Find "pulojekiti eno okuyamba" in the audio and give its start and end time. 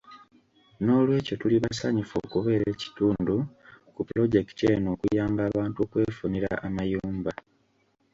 4.07-5.41